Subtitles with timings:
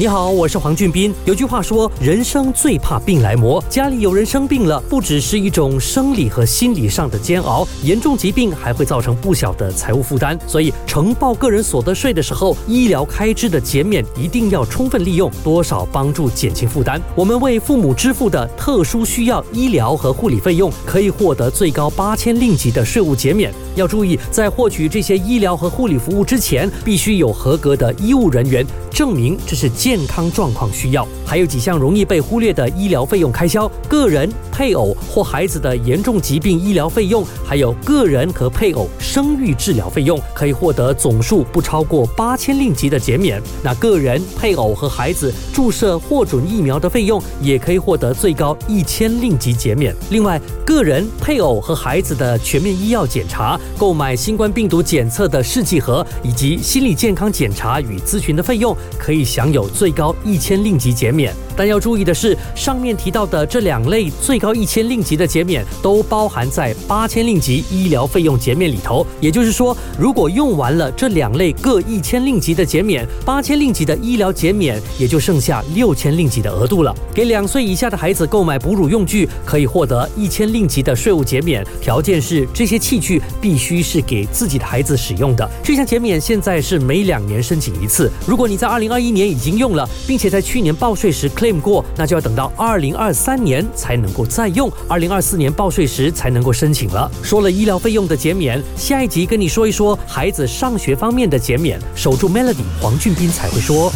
[0.00, 1.12] 你好，我是黄俊斌。
[1.24, 3.60] 有句话说，人生最怕病来磨。
[3.68, 10.38] 家里有人生病了，不只是一种生理和心理上的煎熬，严重疾病还会造成不小的财务负担。
[10.46, 17.02] 所以，呈报个人所得税的时候，医疗开支的减免一定要充分利用，多少帮助减轻负担。
[17.16, 23.52] 我们为父母支付的特殊需要医疗和护理费用，可以获得最高八千令吉的税务减免。
[23.74, 28.64] 要注意，在获取这些医疗和护理服务之前，必须有合格的医务人员
[28.98, 29.68] 证明这是。
[29.78, 43.40] 健康状况需要，还有几项容易被忽略的医疗费用开销：个人、配偶或孩子的严重疾病医疗费用，还有个人和配偶生育治疗费用，可以获得总数不超过八千令吉的减免。
[43.62, 49.94] 那个人、配偶和孩子注射获准疫苗的费用，也可以获得最高一千令吉减免。
[50.10, 59.68] 另外，个人、配偶和孩子的全面医药检查、购买新冠病毒检测的试剂盒以及心理健康检查与咨询的费用，可以享有。
[59.68, 61.34] 最高一千令吉减免。
[61.56, 69.04] 但要注意的是，上面提到的这两类最高一千令吉的减免都包含在八千令吉医疗费用减免里头。
[69.20, 76.94] 也就是说，如果用完了这两类各一千令吉的减免，八千令吉的医疗减免也就剩下六千令吉的额度了。
[77.12, 85.50] 给两岁以下的孩子购买哺乳用具，可以获得一千令吉的税务减免，条件是这些器具必须是给自己的孩子使用的。
[85.60, 88.08] 这项减免现在是每两年申请一次。
[88.24, 91.60] 如果你在二二零二一年已经用了，并且在去年报税时 claim。
[91.60, 97.10] 过，那就要等到二零二三年才能够再用，二零二四年报税时才能够申请了。
[97.20, 101.80] 说了医疗费用的减免，下一集跟你说一说孩子上学方面的减免。
[101.96, 103.92] 守住 Melody，黄俊斌才会说。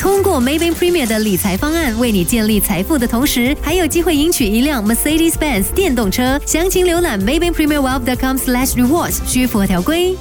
[0.00, 6.40] 通过 Maybank Premier 的理财方案，为你建立财富的同时，还有机会赢取一辆 Mercedes-Benz 电动车。
[6.46, 10.16] 详情浏览 Maybank Premier Wealth.com/rewards，需符合条规。